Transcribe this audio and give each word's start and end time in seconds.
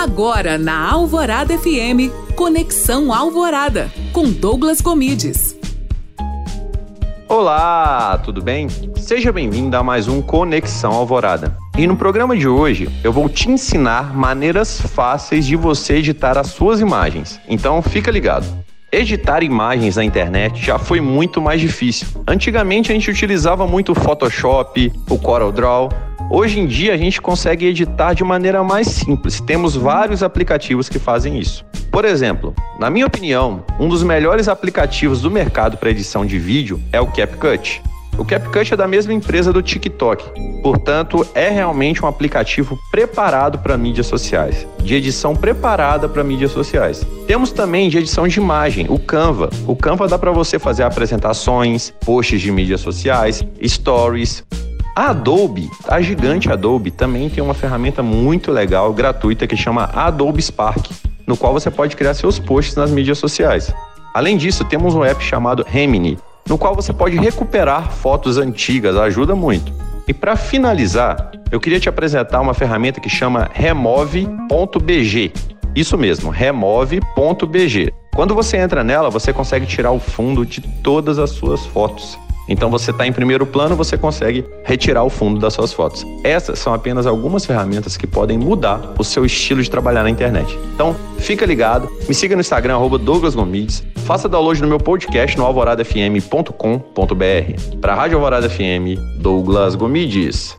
Agora 0.00 0.56
na 0.56 0.92
Alvorada 0.92 1.58
FM, 1.58 2.14
Conexão 2.36 3.12
Alvorada, 3.12 3.90
com 4.12 4.30
Douglas 4.30 4.80
Comides. 4.80 5.58
Olá, 7.28 8.16
tudo 8.18 8.40
bem? 8.40 8.68
Seja 8.94 9.32
bem-vindo 9.32 9.76
a 9.76 9.82
mais 9.82 10.06
um 10.06 10.22
Conexão 10.22 10.92
Alvorada. 10.92 11.56
E 11.76 11.84
no 11.84 11.96
programa 11.96 12.36
de 12.36 12.46
hoje 12.46 12.88
eu 13.02 13.12
vou 13.12 13.28
te 13.28 13.50
ensinar 13.50 14.16
maneiras 14.16 14.80
fáceis 14.80 15.44
de 15.44 15.56
você 15.56 15.94
editar 15.94 16.38
as 16.38 16.46
suas 16.46 16.78
imagens. 16.78 17.40
Então 17.48 17.82
fica 17.82 18.08
ligado. 18.08 18.46
Editar 18.92 19.42
imagens 19.42 19.96
na 19.96 20.04
internet 20.04 20.64
já 20.64 20.78
foi 20.78 21.00
muito 21.00 21.42
mais 21.42 21.60
difícil. 21.60 22.06
Antigamente 22.24 22.92
a 22.92 22.94
gente 22.94 23.10
utilizava 23.10 23.66
muito 23.66 23.90
o 23.90 23.94
Photoshop, 23.96 24.92
o 25.10 25.18
CorelDRAW, 25.18 25.88
Hoje 26.30 26.60
em 26.60 26.66
dia 26.66 26.92
a 26.92 26.96
gente 26.96 27.22
consegue 27.22 27.64
editar 27.64 28.12
de 28.12 28.22
maneira 28.22 28.62
mais 28.62 28.88
simples. 28.88 29.40
Temos 29.40 29.74
vários 29.74 30.22
aplicativos 30.22 30.86
que 30.86 30.98
fazem 30.98 31.38
isso. 31.38 31.64
Por 31.90 32.04
exemplo, 32.04 32.54
na 32.78 32.90
minha 32.90 33.06
opinião, 33.06 33.64
um 33.80 33.88
dos 33.88 34.02
melhores 34.02 34.46
aplicativos 34.46 35.22
do 35.22 35.30
mercado 35.30 35.78
para 35.78 35.88
edição 35.88 36.26
de 36.26 36.38
vídeo 36.38 36.78
é 36.92 37.00
o 37.00 37.06
CapCut. 37.06 37.80
O 38.18 38.26
CapCut 38.26 38.74
é 38.74 38.76
da 38.76 38.86
mesma 38.86 39.14
empresa 39.14 39.52
do 39.52 39.62
TikTok, 39.62 40.60
portanto, 40.60 41.26
é 41.34 41.48
realmente 41.48 42.04
um 42.04 42.08
aplicativo 42.08 42.76
preparado 42.90 43.60
para 43.60 43.78
mídias 43.78 44.06
sociais, 44.06 44.66
de 44.82 44.96
edição 44.96 45.34
preparada 45.34 46.08
para 46.08 46.24
mídias 46.24 46.50
sociais. 46.50 47.06
Temos 47.26 47.52
também 47.52 47.88
de 47.88 47.96
edição 47.96 48.26
de 48.26 48.38
imagem, 48.38 48.86
o 48.90 48.98
Canva. 48.98 49.48
O 49.66 49.76
Canva 49.76 50.08
dá 50.08 50.18
para 50.18 50.32
você 50.32 50.58
fazer 50.58 50.82
apresentações, 50.82 51.90
posts 52.04 52.40
de 52.40 52.50
mídias 52.50 52.80
sociais, 52.80 53.42
stories, 53.64 54.44
a 54.98 55.10
Adobe, 55.10 55.70
a 55.86 56.00
gigante 56.00 56.50
Adobe, 56.50 56.90
também 56.90 57.30
tem 57.30 57.40
uma 57.40 57.54
ferramenta 57.54 58.02
muito 58.02 58.50
legal, 58.50 58.92
gratuita, 58.92 59.46
que 59.46 59.56
chama 59.56 59.88
Adobe 59.94 60.42
Spark, 60.42 60.90
no 61.24 61.36
qual 61.36 61.52
você 61.52 61.70
pode 61.70 61.94
criar 61.94 62.14
seus 62.14 62.40
posts 62.40 62.74
nas 62.74 62.90
mídias 62.90 63.16
sociais. 63.16 63.72
Além 64.12 64.36
disso, 64.36 64.64
temos 64.64 64.96
um 64.96 65.04
app 65.04 65.22
chamado 65.22 65.64
Remini, 65.64 66.18
no 66.48 66.58
qual 66.58 66.74
você 66.74 66.92
pode 66.92 67.16
recuperar 67.16 67.92
fotos 67.92 68.38
antigas, 68.38 68.96
ajuda 68.96 69.36
muito. 69.36 69.72
E 70.08 70.12
para 70.12 70.34
finalizar, 70.34 71.30
eu 71.52 71.60
queria 71.60 71.78
te 71.78 71.88
apresentar 71.88 72.40
uma 72.40 72.52
ferramenta 72.52 72.98
que 72.98 73.08
chama 73.08 73.48
remove.bg. 73.52 75.32
Isso 75.76 75.96
mesmo, 75.96 76.28
remove.bg. 76.28 77.92
Quando 78.16 78.34
você 78.34 78.56
entra 78.56 78.82
nela, 78.82 79.10
você 79.10 79.32
consegue 79.32 79.64
tirar 79.64 79.92
o 79.92 80.00
fundo 80.00 80.44
de 80.44 80.60
todas 80.60 81.20
as 81.20 81.30
suas 81.30 81.64
fotos. 81.66 82.18
Então 82.48 82.70
você 82.70 82.90
está 82.90 83.06
em 83.06 83.12
primeiro 83.12 83.46
plano, 83.46 83.76
você 83.76 83.96
consegue 83.96 84.44
retirar 84.64 85.04
o 85.04 85.10
fundo 85.10 85.38
das 85.38 85.54
suas 85.54 85.72
fotos. 85.72 86.04
Essas 86.24 86.58
são 86.58 86.72
apenas 86.72 87.06
algumas 87.06 87.44
ferramentas 87.44 87.96
que 87.96 88.06
podem 88.06 88.38
mudar 88.38 88.94
o 88.98 89.04
seu 89.04 89.24
estilo 89.24 89.62
de 89.62 89.70
trabalhar 89.70 90.02
na 90.02 90.10
internet. 90.10 90.58
Então, 90.74 90.96
fica 91.18 91.44
ligado, 91.44 91.88
me 92.08 92.14
siga 92.14 92.34
no 92.34 92.40
Instagram, 92.40 92.74
arroba 92.74 92.98
Douglas 92.98 93.34
Gomides, 93.34 93.84
faça 94.04 94.28
download 94.28 94.62
no 94.62 94.68
meu 94.68 94.78
podcast 94.78 95.36
no 95.36 95.44
alvoradafm.com.br. 95.44 97.78
Para 97.80 97.92
a 97.92 97.96
Rádio 97.96 98.16
Alvorada 98.16 98.48
FM, 98.48 98.98
Douglas 99.20 99.74
Gomides. 99.74 100.56